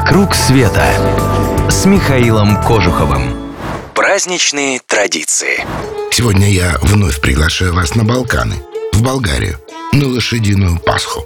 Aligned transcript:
«Вокруг 0.00 0.34
света» 0.34 0.82
с 1.68 1.84
Михаилом 1.84 2.62
Кожуховым. 2.62 3.52
Праздничные 3.94 4.80
традиции. 4.86 5.62
Сегодня 6.10 6.50
я 6.50 6.78
вновь 6.80 7.20
приглашаю 7.20 7.74
вас 7.74 7.94
на 7.94 8.02
Балканы, 8.02 8.54
в 8.94 9.02
Болгарию, 9.02 9.58
на 9.92 10.08
лошадиную 10.08 10.78
Пасху. 10.78 11.22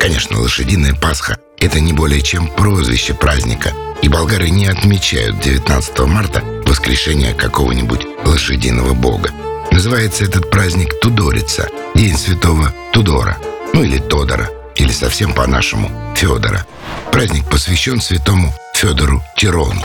Конечно, 0.00 0.40
лошадиная 0.40 0.94
Пасха– 0.94 1.36
это 1.58 1.80
не 1.80 1.92
более 1.92 2.22
чем 2.22 2.48
прозвище 2.48 3.12
праздника, 3.12 3.74
и 4.00 4.08
болгары 4.08 4.48
не 4.48 4.66
отмечают 4.68 5.38
19 5.40 5.98
марта 6.06 6.42
воскрешение 6.64 7.34
какого-нибудь 7.34 8.06
лошадиного 8.24 8.94
бога. 8.94 9.32
Называется 9.70 10.24
этот 10.24 10.50
праздник 10.50 10.98
Тудорица, 11.02 11.68
День 11.94 12.16
святого 12.16 12.72
Тудора, 12.90 13.36
ну 13.74 13.82
или 13.82 13.98
Тодора, 13.98 14.48
или 14.78 14.90
совсем 14.90 15.34
по-нашему 15.34 15.90
Федора. 16.16 16.64
Праздник 17.12 17.48
посвящен 17.50 18.00
святому 18.00 18.54
Федору 18.74 19.22
Тирону. 19.36 19.84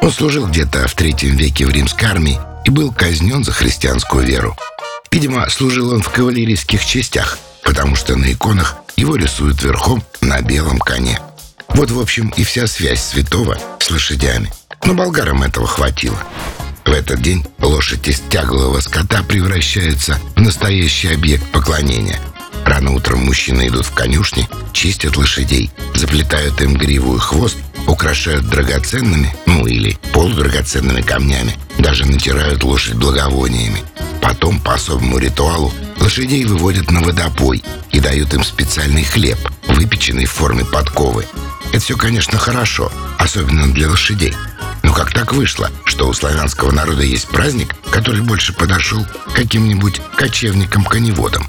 Он 0.00 0.12
служил 0.12 0.46
где-то 0.46 0.86
в 0.86 0.94
третьем 0.94 1.34
веке 1.36 1.66
в 1.66 1.70
римской 1.70 2.08
армии 2.08 2.38
и 2.64 2.70
был 2.70 2.92
казнен 2.92 3.42
за 3.42 3.52
христианскую 3.52 4.24
веру. 4.24 4.56
Видимо, 5.10 5.48
служил 5.48 5.92
он 5.92 6.02
в 6.02 6.10
кавалерийских 6.10 6.84
частях, 6.84 7.38
потому 7.62 7.96
что 7.96 8.16
на 8.16 8.32
иконах 8.32 8.76
его 8.96 9.16
рисуют 9.16 9.62
верхом 9.62 10.02
на 10.20 10.40
белом 10.40 10.78
коне. 10.78 11.18
Вот, 11.68 11.90
в 11.90 11.98
общем, 11.98 12.28
и 12.36 12.44
вся 12.44 12.66
связь 12.66 13.02
святого 13.02 13.58
с 13.80 13.90
лошадями. 13.90 14.52
Но 14.84 14.94
болгарам 14.94 15.42
этого 15.42 15.66
хватило. 15.66 16.18
В 16.84 16.92
этот 16.92 17.22
день 17.22 17.44
лошадь 17.58 18.06
из 18.08 18.20
тяглого 18.28 18.80
скота 18.80 19.22
превращается 19.22 20.18
в 20.36 20.40
настоящий 20.40 21.08
объект 21.08 21.44
поклонения. 21.50 22.20
Рано 22.64 22.92
утром 22.92 23.24
мужчины 23.24 23.68
идут 23.68 23.86
в 23.86 23.92
конюшни, 23.92 24.48
чистят 24.72 25.16
лошадей, 25.16 25.70
заплетают 25.94 26.60
им 26.62 26.76
гриву 26.76 27.16
и 27.16 27.18
хвост, 27.18 27.58
украшают 27.86 28.48
драгоценными, 28.48 29.34
ну 29.46 29.66
или 29.66 29.98
полудрагоценными 30.12 31.02
камнями, 31.02 31.54
даже 31.78 32.06
натирают 32.06 32.62
лошадь 32.64 32.94
благовониями. 32.94 33.82
Потом 34.22 34.58
по 34.60 34.74
особому 34.74 35.18
ритуалу 35.18 35.72
лошадей 36.00 36.44
выводят 36.44 36.90
на 36.90 37.00
водопой 37.00 37.62
и 37.92 38.00
дают 38.00 38.32
им 38.32 38.42
специальный 38.42 39.04
хлеб, 39.04 39.38
выпеченный 39.68 40.24
в 40.24 40.32
форме 40.32 40.64
подковы. 40.64 41.26
Это 41.72 41.80
все, 41.80 41.96
конечно, 41.96 42.38
хорошо, 42.38 42.90
особенно 43.18 43.72
для 43.72 43.90
лошадей. 43.90 44.34
Но 44.82 44.92
как 44.92 45.12
так 45.12 45.32
вышло, 45.32 45.70
что 45.84 46.08
у 46.08 46.12
славянского 46.12 46.70
народа 46.70 47.02
есть 47.02 47.28
праздник, 47.28 47.74
который 47.90 48.22
больше 48.22 48.52
подошел 48.52 49.04
каким-нибудь 49.34 50.00
кочевникам-коневодам? 50.16 51.46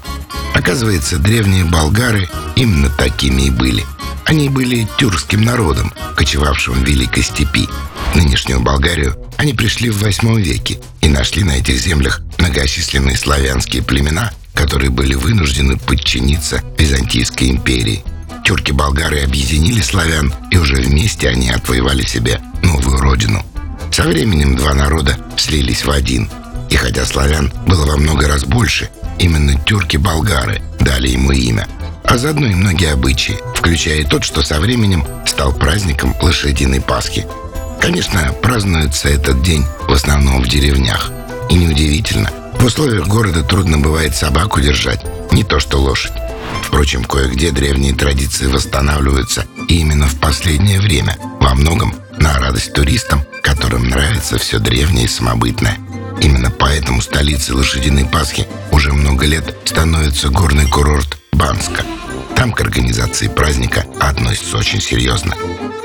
Оказывается, 0.66 1.18
древние 1.18 1.64
болгары 1.64 2.28
именно 2.56 2.90
такими 2.90 3.42
и 3.42 3.50
были. 3.50 3.86
Они 4.24 4.48
были 4.48 4.88
тюркским 4.98 5.42
народом, 5.42 5.92
кочевавшим 6.16 6.74
в 6.74 6.84
Великой 6.84 7.22
степи. 7.22 7.68
Нынешнюю 8.16 8.58
Болгарию 8.58 9.16
они 9.36 9.52
пришли 9.52 9.90
в 9.90 10.02
восьмом 10.02 10.38
веке 10.38 10.80
и 11.02 11.08
нашли 11.08 11.44
на 11.44 11.52
этих 11.52 11.78
землях 11.78 12.20
многочисленные 12.38 13.16
славянские 13.16 13.84
племена, 13.84 14.32
которые 14.54 14.90
были 14.90 15.14
вынуждены 15.14 15.76
подчиниться 15.76 16.60
Византийской 16.76 17.50
империи. 17.50 18.02
Тюрки-болгары 18.44 19.20
объединили 19.20 19.80
славян, 19.80 20.34
и 20.50 20.56
уже 20.56 20.82
вместе 20.82 21.28
они 21.28 21.48
отвоевали 21.50 22.02
себе 22.02 22.40
новую 22.64 22.98
родину. 22.98 23.46
Со 23.92 24.02
временем 24.02 24.56
два 24.56 24.74
народа 24.74 25.16
слились 25.36 25.84
в 25.84 25.92
один. 25.92 26.28
И 26.70 26.74
хотя 26.74 27.04
славян 27.04 27.52
было 27.68 27.86
во 27.86 27.96
много 27.96 28.26
раз 28.26 28.42
больше, 28.42 28.90
именно 29.18 29.58
тюрки-болгары 29.60 30.62
дали 30.80 31.08
ему 31.08 31.32
имя. 31.32 31.66
А 32.04 32.18
заодно 32.18 32.46
и 32.46 32.54
многие 32.54 32.92
обычаи, 32.92 33.36
включая 33.54 34.04
тот, 34.04 34.24
что 34.24 34.42
со 34.42 34.60
временем 34.60 35.04
стал 35.26 35.52
праздником 35.52 36.14
лошадиной 36.20 36.80
Пасхи. 36.80 37.26
Конечно, 37.80 38.32
празднуется 38.42 39.08
этот 39.08 39.42
день 39.42 39.64
в 39.88 39.92
основном 39.92 40.42
в 40.42 40.48
деревнях. 40.48 41.10
И 41.50 41.54
неудивительно, 41.54 42.30
в 42.58 42.64
условиях 42.64 43.06
города 43.06 43.42
трудно 43.42 43.78
бывает 43.78 44.14
собаку 44.14 44.60
держать, 44.60 45.04
не 45.32 45.44
то 45.44 45.60
что 45.60 45.78
лошадь. 45.78 46.12
Впрочем, 46.62 47.04
кое-где 47.04 47.50
древние 47.50 47.94
традиции 47.94 48.46
восстанавливаются 48.46 49.46
и 49.68 49.80
именно 49.80 50.06
в 50.06 50.18
последнее 50.18 50.80
время, 50.80 51.16
во 51.40 51.54
многом 51.54 51.94
на 52.18 52.38
радость 52.38 52.72
туристам, 52.72 53.22
которым 53.42 53.88
нравится 53.88 54.38
все 54.38 54.58
древнее 54.58 55.04
и 55.04 55.08
самобытное. 55.08 55.78
Именно 56.20 56.50
поэтому 56.50 57.00
столицей 57.00 57.54
лошадиной 57.54 58.04
Пасхи 58.04 58.46
уже 58.72 58.92
много 58.92 59.26
лет 59.26 59.56
становится 59.64 60.28
горный 60.28 60.68
курорт 60.68 61.18
Банска. 61.32 61.82
Там 62.34 62.52
к 62.52 62.60
организации 62.60 63.28
праздника 63.28 63.84
относятся 64.00 64.58
очень 64.58 64.80
серьезно. 64.80 65.34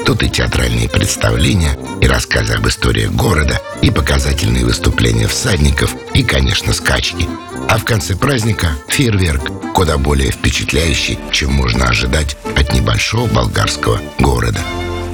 Тут 0.05 0.23
и 0.23 0.29
театральные 0.29 0.89
представления, 0.89 1.77
и 2.01 2.07
рассказы 2.07 2.53
об 2.53 2.67
истории 2.67 3.05
города, 3.05 3.61
и 3.81 3.91
показательные 3.91 4.65
выступления 4.65 5.27
всадников, 5.27 5.95
и, 6.13 6.23
конечно, 6.23 6.73
скачки. 6.73 7.27
А 7.69 7.77
в 7.77 7.85
конце 7.85 8.15
праздника 8.15 8.69
фейерверк, 8.87 9.73
куда 9.73 9.97
более 9.97 10.31
впечатляющий, 10.31 11.19
чем 11.31 11.53
можно 11.53 11.85
ожидать 11.85 12.35
от 12.55 12.73
небольшого 12.73 13.27
болгарского 13.27 14.01
города. 14.19 14.59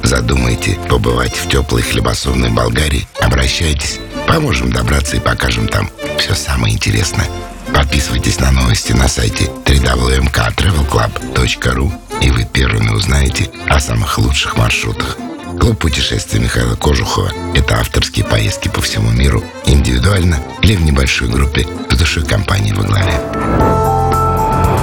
Задумаете 0.04 0.80
побывать 0.90 1.36
в 1.36 1.50
теплой 1.50 1.82
хлебосольной 1.82 2.50
Болгарии? 2.50 3.08
Обращайтесь. 3.20 4.00
Поможем 4.28 4.72
добраться 4.72 5.18
и 5.18 5.20
покажем 5.20 5.68
там 5.68 5.90
все 6.20 6.36
самое 6.36 6.76
интересное. 6.76 7.26
Подписывайтесь 7.74 8.40
на 8.40 8.52
новости 8.52 8.94
на 8.94 9.08
сайте 9.08 9.46
www.travelclub.ru 9.66 11.92
и 12.22 12.30
вы 12.32 12.46
первыми 12.46 12.90
узнаете 12.90 13.52
о 13.68 13.80
самых 13.80 14.18
лучших 14.18 14.58
маршрутах. 14.58 15.18
Клуб 15.60 15.78
путешествий 15.80 16.40
Михаила 16.40 16.76
Кожухова– 16.76 17.32
это 17.56 17.80
авторские 17.80 18.26
поездки 18.26 18.68
по 18.68 18.82
всему 18.82 19.12
миру, 19.12 19.44
индивидуально 19.66 20.40
или 20.62 20.76
в 20.76 20.84
небольшой 20.84 21.30
группе 21.30 21.66
с 21.90 21.96
душой 21.96 22.26
компании 22.26 22.74
во 22.74 22.84
главе. 22.84 23.20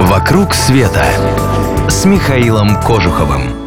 «Вокруг 0.00 0.55
света» 0.55 1.06
с 1.88 2.05
Михаилом 2.05 2.81
Кожуховым. 2.82 3.63